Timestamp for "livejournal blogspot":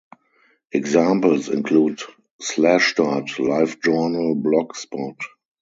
3.37-5.15